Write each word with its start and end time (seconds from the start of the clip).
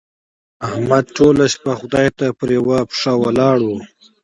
احمد 0.67 1.05
ټوله 1.15 1.45
شپه 1.53 1.71
خدای 1.79 2.07
ته 2.17 2.25
پر 2.37 2.49
يوه 2.57 2.79
پښه 2.89 3.11
ولاړ 3.21 3.57
وو. 3.67 3.77